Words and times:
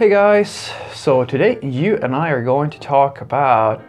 Hey 0.00 0.08
guys, 0.08 0.72
so 0.94 1.26
today 1.26 1.58
you 1.60 1.98
and 1.98 2.16
I 2.16 2.30
are 2.30 2.42
going 2.42 2.70
to 2.70 2.80
talk 2.80 3.20
about 3.20 3.82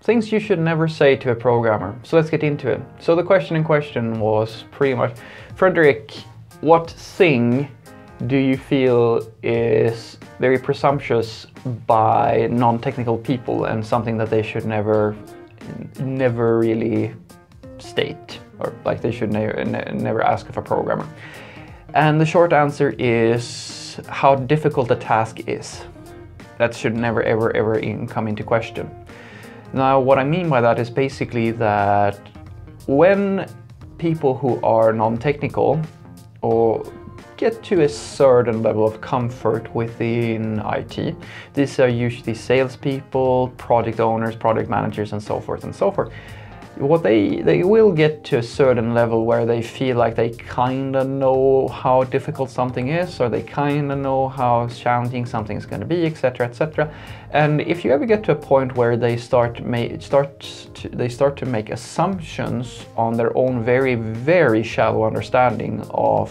things 0.00 0.32
you 0.32 0.40
should 0.40 0.58
never 0.58 0.88
say 0.88 1.14
to 1.18 1.30
a 1.30 1.36
programmer. 1.36 1.96
So 2.02 2.16
let's 2.16 2.28
get 2.28 2.42
into 2.42 2.68
it. 2.68 2.82
So 2.98 3.14
the 3.14 3.22
question 3.22 3.54
in 3.54 3.62
question 3.62 4.18
was 4.18 4.64
pretty 4.72 4.96
much, 4.96 5.16
Frederick, 5.54 6.10
what 6.62 6.90
thing 6.90 7.70
do 8.26 8.36
you 8.36 8.56
feel 8.56 9.24
is 9.44 10.18
very 10.40 10.58
presumptuous 10.58 11.46
by 11.86 12.48
non-technical 12.50 13.18
people 13.18 13.66
and 13.66 13.86
something 13.86 14.18
that 14.18 14.30
they 14.30 14.42
should 14.42 14.66
never, 14.66 15.14
never 16.00 16.58
really 16.58 17.14
state 17.78 18.40
or 18.58 18.74
like 18.84 19.00
they 19.00 19.12
should 19.12 19.32
ne 19.32 19.46
ne 19.46 19.92
never 19.94 20.22
ask 20.22 20.48
of 20.48 20.56
a 20.56 20.62
programmer? 20.62 21.08
And 21.94 22.20
the 22.20 22.26
short 22.26 22.52
answer 22.52 22.96
is 22.98 23.79
how 24.08 24.34
difficult 24.34 24.88
the 24.88 24.96
task 24.96 25.48
is. 25.48 25.82
That 26.58 26.74
should 26.74 26.96
never, 26.96 27.22
ever, 27.22 27.54
ever 27.56 27.78
in 27.78 28.06
come 28.06 28.28
into 28.28 28.42
question. 28.42 28.90
Now, 29.72 30.00
what 30.00 30.18
I 30.18 30.24
mean 30.24 30.48
by 30.48 30.60
that 30.60 30.78
is 30.78 30.90
basically 30.90 31.52
that 31.52 32.18
when 32.86 33.46
people 33.98 34.36
who 34.36 34.60
are 34.62 34.92
non-technical 34.92 35.80
or 36.42 36.82
get 37.36 37.62
to 37.62 37.82
a 37.82 37.88
certain 37.88 38.62
level 38.62 38.86
of 38.86 39.00
comfort 39.00 39.74
within 39.74 40.60
IT. 40.66 41.16
These 41.54 41.80
are 41.80 41.88
usually 41.88 42.34
salespeople, 42.34 43.48
product 43.56 43.98
owners, 43.98 44.36
product 44.36 44.68
managers, 44.68 45.14
and 45.14 45.22
so 45.22 45.40
forth 45.40 45.64
and 45.64 45.74
so 45.74 45.90
forth 45.90 46.12
what 46.80 47.02
they 47.02 47.42
they 47.42 47.62
will 47.62 47.92
get 47.92 48.24
to 48.24 48.38
a 48.38 48.42
certain 48.42 48.94
level 48.94 49.24
where 49.24 49.46
they 49.46 49.62
feel 49.62 49.96
like 49.96 50.14
they 50.14 50.30
kind 50.30 50.96
of 50.96 51.08
know 51.08 51.68
how 51.68 52.04
difficult 52.04 52.50
something 52.50 52.88
is 52.88 53.20
or 53.20 53.28
they 53.28 53.42
kind 53.42 53.92
of 53.92 53.98
know 53.98 54.28
how 54.28 54.66
challenging 54.68 55.26
something 55.26 55.56
is 55.56 55.66
going 55.66 55.80
to 55.80 55.86
be 55.86 56.06
etc 56.06 56.46
etc 56.46 56.92
and 57.32 57.60
if 57.60 57.84
you 57.84 57.92
ever 57.92 58.06
get 58.06 58.24
to 58.24 58.32
a 58.32 58.36
point 58.36 58.74
where 58.76 58.96
they 58.96 59.16
start 59.16 59.64
make 59.64 60.00
start 60.02 60.40
to, 60.74 60.88
they 60.88 61.08
start 61.08 61.36
to 61.36 61.46
make 61.46 61.70
assumptions 61.70 62.86
on 62.96 63.16
their 63.16 63.36
own 63.36 63.62
very 63.62 63.94
very 63.94 64.62
shallow 64.62 65.04
understanding 65.04 65.80
of 65.90 66.30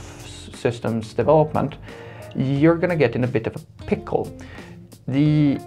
systems 0.53 1.13
development 1.13 1.75
you're 2.35 2.75
going 2.75 2.89
to 2.89 2.95
get 2.95 3.15
in 3.15 3.23
a 3.23 3.27
bit 3.27 3.47
of 3.47 3.55
a 3.55 3.83
pickle. 3.85 4.35
The 5.07 5.59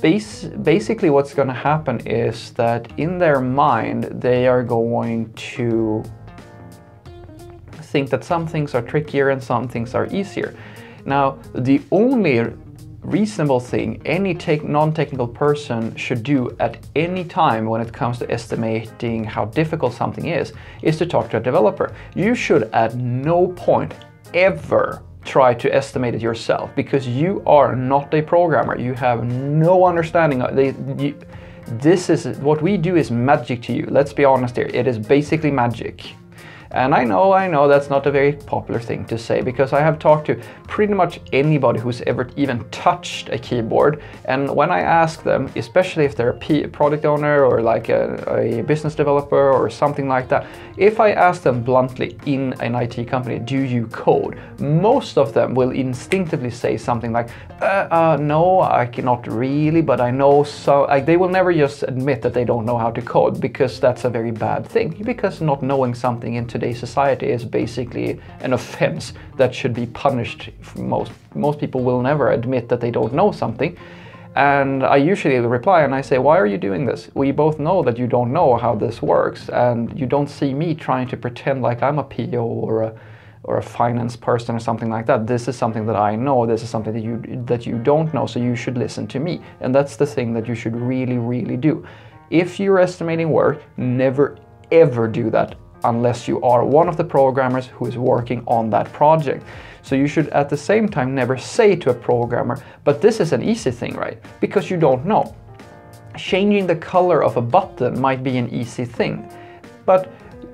Bas 0.00 0.44
basically 0.44 1.10
what's 1.10 1.34
going 1.34 1.48
to 1.48 1.54
happen 1.54 2.00
is 2.06 2.52
that 2.52 2.90
in 2.98 3.18
their 3.18 3.40
mind 3.40 4.04
they 4.04 4.46
are 4.46 4.62
going 4.62 5.32
to 5.34 6.02
think 7.82 8.08
that 8.08 8.24
some 8.24 8.46
things 8.46 8.74
are 8.74 8.82
trickier 8.82 9.30
and 9.30 9.42
some 9.42 9.68
things 9.68 9.94
are 9.94 10.06
easier. 10.06 10.54
Now 11.04 11.38
the 11.54 11.82
only 11.90 12.52
reasonable 13.02 13.60
thing 13.60 14.00
any 14.04 14.34
non-technical 14.62 15.28
person 15.28 15.94
should 15.96 16.22
do 16.22 16.54
at 16.60 16.78
any 16.94 17.24
time 17.24 17.66
when 17.66 17.80
it 17.80 17.92
comes 17.92 18.18
to 18.18 18.30
estimating 18.30 19.24
how 19.24 19.46
difficult 19.46 19.92
something 19.92 20.26
is, 20.26 20.52
is 20.82 20.98
to 20.98 21.06
talk 21.06 21.30
to 21.30 21.38
a 21.38 21.40
developer. 21.40 21.94
You 22.14 22.34
should 22.34 22.64
at 22.72 22.94
no 22.94 23.48
point 23.48 23.94
ever 24.34 25.02
try 25.24 25.54
to 25.54 25.74
estimate 25.74 26.14
it 26.14 26.22
yourself 26.22 26.70
because 26.74 27.06
you 27.06 27.42
are 27.46 27.76
not 27.76 28.12
a 28.14 28.22
programmer. 28.22 28.78
You 28.78 28.94
have 28.94 29.24
no 29.24 29.84
understanding. 29.84 30.42
Of, 30.42 30.58
you, 31.00 31.18
this 31.66 32.10
is 32.10 32.38
what 32.38 32.62
we 32.62 32.76
do 32.76 32.96
is 32.96 33.10
magic 33.10 33.62
to 33.62 33.72
you. 33.72 33.86
Let's 33.90 34.12
be 34.12 34.24
honest 34.24 34.56
here. 34.56 34.70
It 34.72 34.86
is 34.86 34.98
basically 34.98 35.50
magic. 35.50 36.14
And 36.72 36.94
I 36.94 37.02
know, 37.02 37.32
I 37.32 37.48
know 37.48 37.66
that's 37.66 37.90
not 37.90 38.06
a 38.06 38.12
very 38.12 38.32
popular 38.32 38.78
thing 38.78 39.04
to 39.06 39.18
say 39.18 39.40
because 39.40 39.72
I 39.72 39.80
have 39.80 39.98
talked 39.98 40.26
to 40.26 40.40
pretty 40.68 40.94
much 40.94 41.18
anybody 41.32 41.80
who's 41.80 42.00
ever 42.02 42.30
even 42.36 42.68
touched 42.70 43.28
a 43.30 43.38
keyboard. 43.38 44.00
And 44.26 44.54
when 44.54 44.70
I 44.70 44.80
ask 44.80 45.24
them, 45.24 45.50
especially 45.56 46.04
if 46.04 46.14
they're 46.14 46.30
a 46.30 46.68
product 46.68 47.04
owner 47.04 47.44
or 47.44 47.60
like 47.60 47.88
a, 47.88 48.22
a 48.38 48.62
business 48.62 48.94
developer 48.94 49.50
or 49.50 49.68
something 49.68 50.06
like 50.06 50.28
that, 50.28 50.46
if 50.76 51.00
I 51.00 51.10
ask 51.10 51.42
them 51.42 51.64
bluntly 51.64 52.16
in 52.24 52.52
an 52.60 52.76
IT 52.76 53.08
company, 53.08 53.40
do 53.40 53.58
you 53.58 53.88
code? 53.88 54.38
Most 54.60 55.18
of 55.18 55.34
them 55.34 55.54
will 55.54 55.72
instinctively 55.72 56.50
say 56.50 56.76
something 56.76 57.10
like, 57.10 57.30
uh, 57.60 57.88
uh, 57.90 58.18
no, 58.20 58.60
I 58.60 58.86
cannot 58.86 59.26
really, 59.26 59.82
but 59.82 60.00
I 60.00 60.12
know 60.12 60.44
so. 60.44 60.82
Like, 60.82 61.04
they 61.04 61.16
will 61.16 61.28
never 61.28 61.52
just 61.52 61.82
admit 61.82 62.22
that 62.22 62.32
they 62.32 62.44
don't 62.44 62.64
know 62.64 62.78
how 62.78 62.90
to 62.92 63.02
code 63.02 63.40
because 63.40 63.80
that's 63.80 64.04
a 64.04 64.08
very 64.08 64.30
bad 64.30 64.64
thing. 64.66 65.02
Because 65.04 65.40
not 65.40 65.62
knowing 65.62 65.94
something 65.94 66.34
into 66.34 66.59
today's 66.59 66.59
society 66.74 67.26
is 67.26 67.44
basically 67.44 68.20
an 68.40 68.52
offense 68.52 69.12
that 69.36 69.54
should 69.54 69.74
be 69.74 69.86
punished. 69.86 70.50
Most, 70.76 71.12
most 71.34 71.58
people 71.58 71.82
will 71.82 72.02
never 72.02 72.30
admit 72.30 72.68
that 72.68 72.80
they 72.80 72.90
don't 72.90 73.14
know 73.14 73.32
something. 73.32 73.76
And 74.36 74.84
I 74.84 74.96
usually 74.96 75.38
reply 75.40 75.82
and 75.82 75.94
I 75.94 76.02
say, 76.02 76.18
why 76.18 76.38
are 76.38 76.46
you 76.46 76.58
doing 76.58 76.86
this? 76.86 77.10
We 77.14 77.32
both 77.32 77.58
know 77.58 77.82
that 77.82 77.98
you 77.98 78.06
don't 78.06 78.32
know 78.32 78.56
how 78.56 78.74
this 78.76 79.02
works 79.02 79.48
and 79.48 79.98
you 79.98 80.06
don't 80.06 80.28
see 80.28 80.54
me 80.54 80.74
trying 80.74 81.08
to 81.08 81.16
pretend 81.16 81.62
like 81.62 81.82
I'm 81.82 81.98
a 81.98 82.04
PO 82.04 82.38
or 82.38 82.82
a, 82.82 83.00
or 83.42 83.58
a 83.58 83.62
finance 83.62 84.14
person 84.14 84.54
or 84.54 84.60
something 84.60 84.88
like 84.88 85.06
that. 85.06 85.26
This 85.26 85.48
is 85.48 85.56
something 85.56 85.84
that 85.86 85.96
I 85.96 86.14
know. 86.14 86.46
This 86.46 86.62
is 86.62 86.70
something 86.70 86.92
that 86.92 87.02
you, 87.02 87.42
that 87.46 87.66
you 87.66 87.78
don't 87.78 88.14
know. 88.14 88.26
So 88.26 88.38
you 88.38 88.54
should 88.54 88.78
listen 88.78 89.08
to 89.08 89.18
me. 89.18 89.40
And 89.60 89.74
that's 89.74 89.96
the 89.96 90.06
thing 90.06 90.32
that 90.34 90.46
you 90.46 90.54
should 90.54 90.76
really, 90.76 91.18
really 91.18 91.56
do. 91.56 91.84
If 92.30 92.60
you're 92.60 92.78
estimating 92.78 93.30
work, 93.30 93.62
never 93.76 94.38
ever 94.70 95.08
do 95.08 95.30
that 95.30 95.56
unless 95.84 96.28
you 96.28 96.40
are 96.42 96.64
one 96.64 96.88
of 96.88 96.96
the 96.96 97.04
programmers 97.04 97.66
who 97.66 97.86
is 97.86 97.96
working 97.96 98.42
on 98.46 98.70
that 98.70 98.92
project. 98.92 99.44
So 99.82 99.94
you 99.94 100.06
should 100.06 100.28
at 100.28 100.48
the 100.48 100.56
same 100.56 100.88
time 100.88 101.14
never 101.14 101.36
say 101.36 101.76
to 101.76 101.90
a 101.90 101.94
programmer, 101.94 102.62
but 102.84 103.00
this 103.00 103.20
is 103.20 103.32
an 103.32 103.42
easy 103.42 103.70
thing, 103.70 103.94
right? 103.94 104.18
Because 104.40 104.70
you 104.70 104.76
don't 104.76 105.06
know. 105.06 105.34
Changing 106.16 106.66
the 106.66 106.76
color 106.76 107.22
of 107.22 107.36
a 107.36 107.42
button 107.42 107.98
might 107.98 108.22
be 108.22 108.36
an 108.36 108.48
easy 108.50 108.84
thing, 108.84 109.30
but 109.86 110.12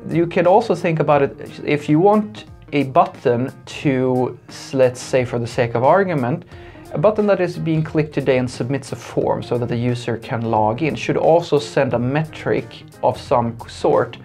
you 0.09 0.27
can 0.27 0.47
also 0.47 0.75
think 0.75 1.01
about 1.01 1.23
it 1.23 1.61
if 1.65 1.89
you 1.89 1.99
want 1.99 2.45
a 2.73 2.85
button 2.85 3.53
to, 3.65 4.39
let's 4.73 5.01
say 5.01 5.25
for 5.25 5.39
the 5.39 5.47
sake 5.47 5.75
of 5.75 5.83
argument, 5.83 6.45
a 6.93 6.99
button 6.99 7.27
that 7.27 7.41
is 7.41 7.59
being 7.59 7.83
clicked 7.83 8.15
today 8.15 8.39
and 8.39 8.51
submits 8.51 8.93
a 8.93 8.97
form 8.97 9.43
so 9.43 9.59
that 9.59 9.69
the 9.69 9.77
user 9.77 10.17
can 10.19 10.43
log 10.43 10.83
in 10.83 10.95
should 10.95 11.17
also 11.17 11.59
send 11.59 11.95
a 11.95 11.99
metric 11.99 12.85
of 13.03 13.21
some 13.21 13.59
sort 13.69 14.17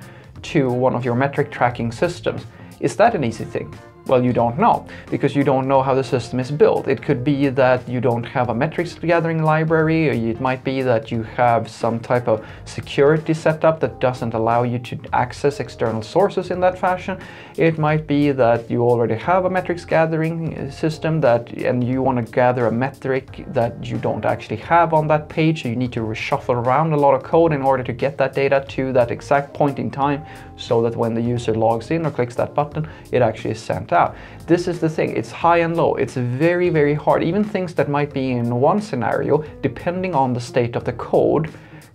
to 0.44 0.70
one 0.70 0.96
of 0.96 1.06
your 1.06 1.16
metric 1.16 1.52
tracking 1.52 1.92
systems. 1.92 2.46
Is 2.80 2.96
that 2.96 3.16
an 3.16 3.24
easy 3.24 3.46
thing? 3.46 3.74
Well, 4.12 4.26
you 4.26 4.34
don't 4.34 4.60
know 4.60 4.86
because 5.10 5.38
you 5.38 5.46
don't 5.46 5.70
know 5.70 5.82
how 5.82 5.96
the 5.96 6.04
system 6.04 6.42
is 6.42 6.52
built. 6.52 6.90
It 6.90 7.02
could 7.02 7.24
be 7.24 7.48
that 7.48 7.88
you 7.88 8.02
don't 8.02 8.26
have 8.26 8.50
a 8.50 8.54
metrics 8.54 8.94
gathering 8.96 9.42
library, 9.42 10.10
or 10.10 10.12
it 10.12 10.42
might 10.42 10.66
be 10.66 10.82
that 10.82 11.12
you 11.12 11.24
have 11.24 11.70
some 11.70 11.98
type 11.98 12.28
of 12.28 12.46
security 12.66 13.34
setup 13.34 13.80
that 13.80 14.02
doesn't 14.02 14.34
allow 14.34 14.64
you 14.64 14.80
to 14.80 15.00
access 15.14 15.62
external 15.62 16.02
sources 16.02 16.52
in 16.52 16.60
that 16.60 16.78
fashion. 16.78 17.18
It 17.56 17.78
might 17.78 18.06
be 18.06 18.34
that 18.34 18.70
you 18.70 18.84
already 18.84 19.16
have 19.16 19.46
a 19.46 19.50
metrics 19.50 19.86
gathering 19.86 20.58
uh, 20.58 20.72
system 20.72 21.22
that 21.22 21.50
and 21.54 21.82
you 21.82 22.02
want 22.02 22.18
to 22.26 22.30
gather 22.34 22.66
a 22.68 22.72
metric 22.72 23.46
that 23.54 23.74
you 23.86 23.98
don't 23.98 24.26
actually 24.26 24.58
have 24.58 24.94
on 24.94 25.08
that 25.08 25.30
page, 25.30 25.64
so 25.64 25.70
you 25.70 25.78
need 25.78 25.94
to 25.94 26.02
reshuffle 26.02 26.56
around 26.66 26.92
a 26.92 26.98
lot 26.98 27.14
of 27.14 27.24
code 27.24 27.54
in 27.54 27.62
order 27.62 27.82
to 27.82 27.94
get 27.94 28.18
that 28.18 28.34
data 28.34 28.66
to 28.68 28.92
that 28.92 29.10
exact 29.10 29.54
point 29.54 29.80
in 29.80 29.90
time 29.90 30.26
so 30.58 30.82
that 30.82 30.98
when 30.98 31.14
the 31.14 31.22
user 31.22 31.56
logs 31.56 31.92
in 31.92 32.06
or 32.06 32.12
clicks 32.12 32.36
that 32.36 32.54
button, 32.54 32.86
it 33.14 33.22
actually 33.22 33.52
is 33.52 33.62
sent 33.62 33.94
out. 33.94 34.01
This 34.48 34.68
is 34.68 34.80
the 34.80 34.90
thing, 34.90 35.16
it's 35.16 35.32
high 35.32 35.60
and 35.60 35.76
low. 35.76 35.96
It's 35.96 36.16
very, 36.16 36.70
very 36.70 36.94
hard. 36.94 37.24
Even 37.24 37.44
things 37.44 37.74
that 37.76 37.90
might 37.90 38.14
be 38.14 38.32
in 38.32 38.60
one 38.60 38.82
scenario, 38.82 39.44
depending 39.62 40.14
on 40.16 40.34
the 40.34 40.42
state 40.42 40.76
of 40.76 40.84
the 40.84 40.94
code, 40.94 41.52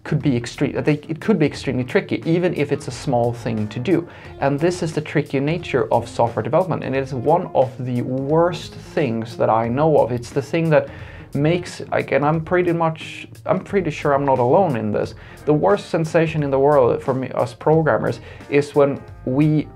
could 0.07 0.23
be 0.23 0.37
extreme, 0.37 0.77
it 0.77 1.21
could 1.21 1.39
be 1.39 1.47
extremely 1.47 1.83
tricky, 1.83 2.23
even 2.25 2.55
if 2.55 2.71
it's 2.71 2.87
a 2.87 2.93
small 2.93 3.33
thing 3.33 3.67
to 3.69 3.81
do. 3.81 4.09
And 4.39 4.59
this 4.59 4.83
is 4.85 4.93
the 4.93 5.01
tricky 5.01 5.41
nature 5.41 5.93
of 5.93 6.09
software 6.09 6.45
development, 6.45 6.85
and 6.85 6.95
it 6.95 7.03
is 7.03 7.13
one 7.13 7.47
of 7.55 7.71
the 7.85 8.03
worst 8.03 8.73
things 8.73 9.37
that 9.37 9.51
I 9.51 9.67
know 9.69 9.99
of. 9.99 10.13
It's 10.13 10.31
the 10.31 10.43
thing 10.43 10.71
that 10.71 10.89
makes 11.35 11.83
like 11.91 12.13
and 12.13 12.25
I'm 12.25 12.43
pretty 12.43 12.73
much 12.73 13.29
I'm 13.45 13.61
pretty 13.63 13.91
sure 13.91 14.15
I'm 14.15 14.25
not 14.25 14.39
alone 14.39 14.77
in 14.77 14.93
this. 14.93 15.15
The 15.45 15.53
worst 15.53 15.91
sensation 15.91 16.43
in 16.43 16.51
the 16.51 16.59
world 16.59 17.03
for 17.03 17.13
me 17.15 17.29
us 17.31 17.53
programmers 17.53 18.21
is 18.49 18.75
when 18.75 19.03
we 19.25 19.69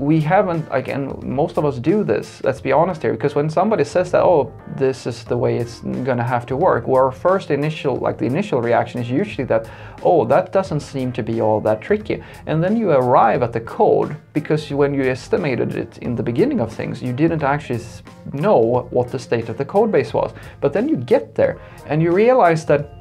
we 0.00 0.18
haven't, 0.18 0.66
again, 0.70 1.12
most 1.22 1.58
of 1.58 1.66
us 1.66 1.78
do 1.78 2.02
this, 2.02 2.42
let's 2.42 2.62
be 2.62 2.72
honest 2.72 3.02
here, 3.02 3.12
because 3.12 3.34
when 3.34 3.50
somebody 3.50 3.84
says 3.84 4.10
that, 4.12 4.22
oh, 4.22 4.50
this 4.78 5.06
is 5.06 5.24
the 5.24 5.36
way 5.36 5.58
it's 5.58 5.80
gonna 5.80 6.24
have 6.24 6.46
to 6.46 6.56
work, 6.56 6.88
well, 6.88 7.04
our 7.04 7.12
first 7.12 7.50
initial, 7.50 7.96
like 7.96 8.16
the 8.16 8.24
initial 8.24 8.62
reaction 8.62 8.98
is 9.02 9.10
usually 9.10 9.44
that, 9.44 9.68
oh, 10.02 10.24
that 10.24 10.52
doesn't 10.52 10.80
seem 10.80 11.12
to 11.12 11.22
be 11.22 11.42
all 11.42 11.60
that 11.60 11.82
tricky. 11.82 12.22
And 12.46 12.64
then 12.64 12.78
you 12.78 12.92
arrive 12.92 13.42
at 13.42 13.52
the 13.52 13.60
code, 13.60 14.16
because 14.32 14.70
when 14.70 14.94
you 14.94 15.02
estimated 15.02 15.76
it 15.76 15.98
in 15.98 16.14
the 16.14 16.22
beginning 16.22 16.60
of 16.60 16.72
things, 16.72 17.02
you 17.02 17.12
didn't 17.12 17.42
actually 17.42 17.84
know 18.32 18.88
what 18.90 19.10
the 19.10 19.18
state 19.18 19.50
of 19.50 19.58
the 19.58 19.66
code 19.66 19.92
base 19.92 20.14
was. 20.14 20.32
But 20.62 20.72
then 20.72 20.88
you 20.88 20.96
get 20.96 21.34
there, 21.34 21.60
and 21.84 22.00
you 22.00 22.10
realize 22.12 22.64
that 22.64 22.99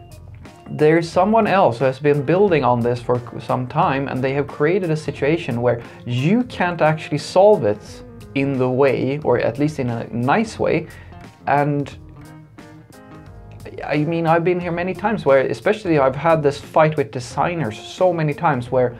there's 0.72 1.10
someone 1.10 1.48
else 1.48 1.80
who 1.80 1.86
has 1.86 2.00
been 2.00 2.24
building 2.24 2.64
on 2.64 2.80
this 2.80 3.02
for 3.02 3.22
some 3.40 3.68
time 3.68 4.08
and 4.08 4.24
they 4.24 4.34
have 4.34 4.48
created 4.48 4.92
a 4.92 4.96
situation 4.96 5.62
where 5.62 5.82
you 6.06 6.44
can't 6.44 6.82
actually 6.82 7.18
solve 7.18 7.64
it 7.64 8.04
in 8.36 8.58
the 8.58 8.70
way, 8.70 9.20
or 9.24 9.40
at 9.40 9.58
least 9.58 9.80
in 9.80 9.90
a 9.90 10.08
nice 10.14 10.60
way, 10.60 10.88
and 11.48 11.98
I 13.84 13.98
mean, 13.98 14.28
I've 14.28 14.44
been 14.44 14.60
here 14.60 14.72
many 14.72 14.94
times 14.94 15.26
where, 15.26 15.40
especially, 15.40 16.00
I've 16.00 16.16
had 16.16 16.44
this 16.44 16.60
fight 16.60 16.98
with 16.98 17.12
designers 17.12 17.80
so 17.80 18.14
many 18.14 18.34
times 18.34 18.72
where 18.72 18.96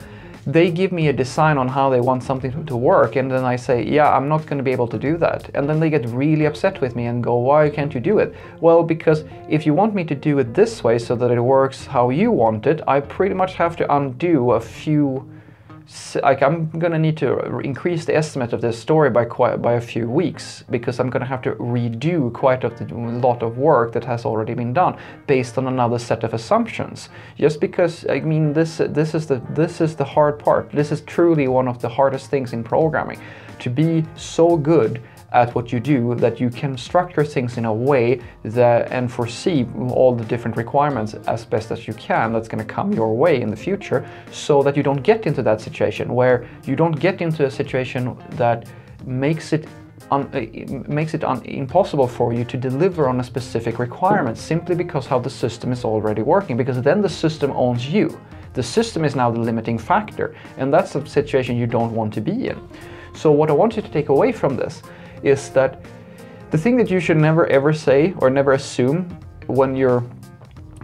they 0.46 0.70
give 0.70 0.92
me 0.92 1.08
a 1.08 1.12
design 1.12 1.58
on 1.58 1.68
how 1.68 1.90
they 1.90 2.00
want 2.00 2.22
something 2.22 2.64
to 2.66 2.76
work 2.76 3.16
and 3.16 3.30
then 3.30 3.44
I 3.44 3.56
say, 3.56 3.82
yeah, 3.82 4.10
I'm 4.16 4.28
not 4.28 4.46
going 4.46 4.58
to 4.58 4.64
be 4.64 4.72
able 4.72 4.88
to 4.88 4.98
do 4.98 5.16
that. 5.18 5.50
And 5.54 5.68
then 5.68 5.80
they 5.80 5.90
get 5.90 6.06
really 6.06 6.46
upset 6.46 6.80
with 6.80 6.96
me 6.96 7.06
and 7.06 7.22
go, 7.22 7.36
why 7.36 7.68
can't 7.68 7.94
you 7.94 8.00
do 8.00 8.18
it? 8.18 8.34
Well, 8.60 8.82
because 8.82 9.24
if 9.48 9.66
you 9.66 9.74
want 9.74 9.94
me 9.94 10.04
to 10.04 10.14
do 10.14 10.38
it 10.38 10.54
this 10.54 10.82
way 10.82 10.98
so 10.98 11.14
that 11.16 11.30
it 11.30 11.40
works 11.40 11.86
how 11.86 12.10
you 12.10 12.30
want 12.30 12.66
it, 12.66 12.80
I 12.86 13.00
pretty 13.00 13.34
much 13.34 13.54
have 13.54 13.76
to 13.76 13.94
undo 13.94 14.52
a 14.52 14.60
few 14.60 15.28
like 16.22 16.42
I'm 16.42 16.70
gonna 16.70 16.98
need 16.98 17.16
to 17.18 17.58
increase 17.60 18.04
the 18.04 18.16
estimate 18.16 18.52
of 18.52 18.60
this 18.60 18.78
story 18.78 19.10
by 19.10 19.24
quite 19.24 19.60
by 19.60 19.74
a 19.74 19.80
few 19.80 20.08
weeks 20.08 20.64
because 20.70 21.00
I'm 21.00 21.10
gonna 21.10 21.26
have 21.26 21.42
to 21.42 21.52
redo 21.52 22.32
quite 22.32 22.64
a 22.64 22.70
lot 22.94 23.42
of 23.42 23.58
work 23.58 23.92
that 23.92 24.04
has 24.04 24.24
already 24.24 24.54
been 24.54 24.72
done 24.72 24.96
based 25.26 25.58
on 25.58 25.66
another 25.66 25.98
set 25.98 26.24
of 26.24 26.34
assumptions. 26.34 27.08
Just 27.38 27.60
because 27.60 28.06
I 28.08 28.20
mean 28.20 28.52
this 28.52 28.78
this 28.78 29.14
is 29.14 29.26
the 29.26 29.42
this 29.50 29.80
is 29.80 29.96
the 29.96 30.04
hard 30.04 30.38
part. 30.38 30.70
This 30.70 30.92
is 30.92 31.00
truly 31.02 31.48
one 31.48 31.68
of 31.68 31.80
the 31.80 31.88
hardest 31.88 32.30
things 32.30 32.52
in 32.52 32.62
programming 32.64 33.20
to 33.60 33.70
be 33.70 34.04
so 34.16 34.56
good 34.56 35.00
at 35.32 35.54
what 35.54 35.72
you 35.72 35.78
do 35.78 36.14
that 36.16 36.40
you 36.40 36.50
can 36.50 36.76
structure 36.76 37.24
things 37.24 37.56
in 37.56 37.64
a 37.64 37.72
way 37.72 38.20
that 38.42 38.90
and 38.90 39.10
foresee 39.10 39.66
all 39.90 40.14
the 40.14 40.24
different 40.24 40.56
requirements 40.56 41.14
as 41.26 41.44
best 41.44 41.70
as 41.70 41.86
you 41.86 41.94
can 41.94 42.32
that's 42.32 42.48
going 42.48 42.64
to 42.64 42.74
come 42.74 42.92
your 42.92 43.14
way 43.16 43.40
in 43.40 43.48
the 43.48 43.56
future 43.56 44.08
so 44.32 44.62
that 44.62 44.76
you 44.76 44.82
don't 44.82 45.02
get 45.02 45.26
into 45.26 45.42
that 45.42 45.60
situation 45.60 46.14
where 46.14 46.48
you 46.64 46.74
don't 46.74 46.98
get 46.98 47.20
into 47.20 47.46
a 47.46 47.50
situation 47.50 48.16
that 48.30 48.66
makes 49.04 49.52
it 49.52 49.66
Un, 50.12 50.22
uh, 50.34 50.90
makes 50.90 51.14
it 51.14 51.22
un, 51.22 51.40
impossible 51.44 52.08
for 52.08 52.32
you 52.32 52.44
to 52.44 52.56
deliver 52.56 53.08
on 53.08 53.20
a 53.20 53.22
specific 53.22 53.78
requirement 53.78 54.36
simply 54.36 54.74
because 54.74 55.06
how 55.06 55.20
the 55.20 55.30
system 55.30 55.70
is 55.70 55.84
already 55.84 56.22
working 56.22 56.56
because 56.56 56.82
then 56.82 57.00
the 57.00 57.08
system 57.08 57.52
owns 57.52 57.88
you. 57.88 58.18
The 58.54 58.62
system 58.62 59.04
is 59.04 59.14
now 59.14 59.30
the 59.30 59.38
limiting 59.38 59.78
factor 59.78 60.34
and 60.56 60.74
that's 60.74 60.96
a 60.96 61.06
situation 61.06 61.56
you 61.56 61.68
don't 61.68 61.94
want 61.94 62.12
to 62.14 62.20
be 62.20 62.48
in. 62.48 62.58
So 63.14 63.30
what 63.30 63.50
i 63.50 63.52
want 63.52 63.76
you 63.76 63.82
to 63.82 63.90
take 63.90 64.08
away 64.08 64.32
from 64.32 64.56
this 64.56 64.82
is 65.22 65.50
that 65.50 65.84
the 66.50 66.58
thing 66.58 66.76
that 66.76 66.90
you 66.90 67.00
should 67.00 67.16
never 67.16 67.46
ever 67.46 67.72
say 67.72 68.14
or 68.18 68.30
never 68.30 68.52
assume 68.52 69.08
when 69.46 69.76
you're 69.76 70.04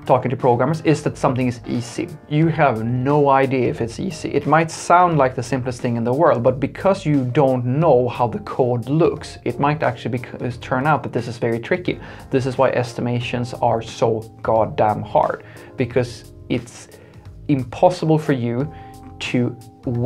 talking 0.07 0.31
to 0.31 0.37
programmers 0.37 0.81
is 0.83 1.03
that 1.03 1.19
something 1.19 1.49
is 1.49 1.61
easy. 1.67 2.09
You 2.29 2.47
have 2.47 2.85
no 2.85 3.29
idea 3.29 3.69
if 3.69 3.81
it's 3.81 3.99
easy. 3.99 4.33
It 4.33 4.47
might 4.47 4.71
sound 4.71 5.19
like 5.19 5.35
the 5.35 5.43
simplest 5.43 5.81
thing 5.81 5.97
in 5.97 6.05
the 6.05 6.13
world, 6.13 6.43
but 6.43 6.61
because 6.61 7.05
you 7.05 7.25
don't 7.25 7.65
know 7.67 8.09
how 8.09 8.29
the 8.29 8.39
code 8.41 8.89
looks, 8.89 9.39
it 9.45 9.59
might 9.59 9.83
actually 9.83 10.19
be, 10.19 10.29
uh, 10.41 10.51
turn 10.61 10.87
out 10.87 11.03
that 11.03 11.13
this 11.13 11.27
is 11.27 11.39
very 11.39 11.59
tricky. 11.59 11.99
This 12.31 12.47
is 12.47 12.57
why 12.57 12.71
estimations 12.71 13.53
are 13.55 13.83
so 13.83 14.21
goddamn 14.43 15.03
hard, 15.03 15.45
because 15.77 16.33
it's 16.49 16.89
impossible 17.49 18.19
for 18.19 18.33
you 18.33 18.73
to 19.19 19.57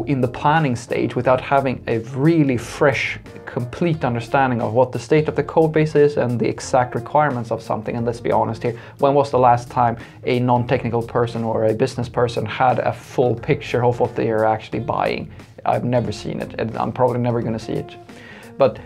in 0.07 0.21
the 0.21 0.29
planning 0.29 0.77
stage 0.77 1.17
without 1.17 1.41
having 1.41 1.83
a 1.87 1.99
really 2.15 2.59
fresh 2.59 3.19
complete 3.47 4.05
understanding 4.05 4.61
of 4.61 4.75
what 4.75 4.93
the 4.93 4.99
state 4.99 5.27
of 5.27 5.35
the 5.35 5.43
code 5.43 5.73
base 5.73 5.95
is 5.95 6.19
and 6.19 6.39
the 6.39 6.47
exact 6.47 6.95
requirements 6.95 7.51
of 7.51 7.63
something. 7.63 7.97
And 7.97 8.05
let's 8.05 8.21
be 8.21 8.31
honest 8.31 8.63
here 8.63 8.79
when 8.99 9.15
was 9.15 9.31
the 9.31 9.39
last 9.39 9.71
time 9.71 9.97
a 10.25 10.39
non-technical 10.39 11.03
person 11.03 11.45
or 11.45 11.65
a 11.65 11.75
business 11.75 12.09
person 12.09 12.45
had 12.45 12.79
a 12.81 12.93
full 12.93 13.35
picture 13.35 13.83
of 13.85 14.01
what 14.01 14.15
they 14.15 14.31
are 14.31 14.45
actually 14.45 14.81
buying? 14.81 15.33
I've 15.65 15.85
never 15.85 16.13
seen 16.13 16.41
it 16.41 16.55
and 16.59 16.77
i'm 16.77 16.93
probably 16.93 17.21
never 17.21 17.43
to 17.43 17.59
see 17.59 17.73
it. 17.73 17.97
But 18.59 18.79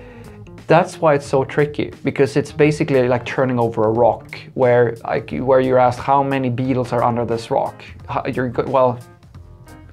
that's 0.67 0.99
why 0.99 1.15
it's 1.15 1.26
so 1.26 1.44
tricky 1.44 1.93
because 2.05 2.37
it's 2.37 2.50
basically 2.50 3.06
like 3.06 3.26
turning 3.26 3.59
over 3.59 3.85
a 3.85 3.91
rock 3.91 4.38
where 4.55 4.97
like 5.05 5.31
where 5.32 5.61
you're 5.61 5.79
asked 5.79 5.99
how 5.99 6.23
many 6.23 6.49
beetles 6.49 6.93
are 6.93 7.03
under 7.03 7.25
this 7.26 7.50
rock. 7.50 7.85
You're 8.32 8.49
well 8.67 8.99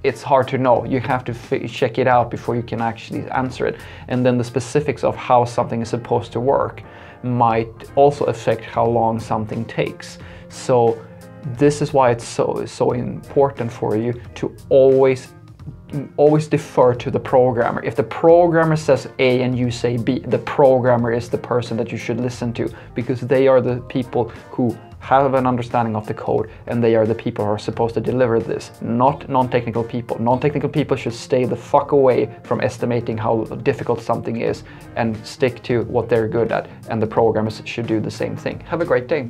it's 0.03 0.21
hard 0.21 0.47
to 0.49 0.57
know. 0.57 0.83
You 0.85 0.99
have 0.99 1.23
to 1.25 1.67
check 1.67 1.97
it 1.97 2.07
out 2.07 2.31
before 2.31 2.55
you 2.55 2.63
can 2.63 2.81
actually 2.81 3.29
answer 3.31 3.65
it. 3.65 3.77
And 4.07 4.25
then 4.25 4.37
the 4.37 4.43
specifics 4.43 5.03
of 5.03 5.15
how 5.15 5.45
something 5.45 5.81
is 5.81 5.89
supposed 5.89 6.31
to 6.33 6.39
work 6.39 6.81
might 7.23 7.91
also 7.95 8.25
affect 8.25 8.63
how 8.63 8.85
long 8.85 9.19
something 9.19 9.65
takes. 9.65 10.17
So 10.49 10.99
this 11.57 11.81
is 11.81 11.93
why 11.93 12.11
it's 12.11 12.23
so 12.23 12.65
so 12.65 12.91
important 12.91 13.71
for 13.71 13.95
you 13.95 14.19
to 14.35 14.55
always 14.69 15.33
always 16.17 16.47
defer 16.47 16.93
to 16.95 17.11
the 17.11 17.19
programmer. 17.19 17.83
If 17.83 17.95
the 17.95 18.03
programmer 18.03 18.75
says 18.75 19.09
A 19.19 19.41
and 19.41 19.57
you 19.57 19.69
say 19.71 19.97
B, 19.97 20.19
the 20.19 20.39
programmer 20.39 21.11
is 21.11 21.29
the 21.29 21.37
person 21.37 21.77
that 21.77 21.91
you 21.91 21.97
should 21.97 22.19
listen 22.19 22.53
to 22.53 22.73
because 22.95 23.21
they 23.21 23.47
are 23.47 23.61
the 23.61 23.81
people 23.81 24.29
who 24.51 24.77
have 25.01 25.33
an 25.33 25.47
understanding 25.47 25.95
of 25.95 26.07
the 26.07 26.13
code 26.13 26.49
and 26.67 26.81
they 26.83 26.95
are 26.95 27.05
the 27.05 27.15
people 27.15 27.43
who 27.43 27.51
are 27.51 27.59
supposed 27.59 27.95
to 27.95 28.01
deliver 28.01 28.39
this, 28.39 28.71
not 28.81 29.27
non-technical 29.27 29.83
people. 29.83 30.17
Non-technical 30.19 30.69
people 30.69 30.95
should 30.95 31.13
stay 31.13 31.43
the 31.43 31.55
fuck 31.55 31.91
away 31.91 32.29
from 32.43 32.61
estimating 32.61 33.17
how 33.17 33.43
difficult 33.63 34.01
something 34.01 34.41
is 34.41 34.63
and 34.95 35.17
stick 35.25 35.61
to 35.63 35.83
what 35.83 36.07
they're 36.07 36.27
good 36.27 36.51
at 36.51 36.69
and 36.89 37.01
the 37.01 37.07
programmers 37.07 37.61
should 37.65 37.87
do 37.87 37.99
the 37.99 38.11
same 38.11 38.37
thing. 38.37 38.59
Have 38.61 38.81
a 38.81 38.85
great 38.85 39.07
day. 39.07 39.29